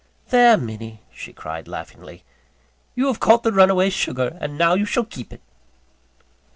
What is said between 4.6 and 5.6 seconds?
you shall keep it!"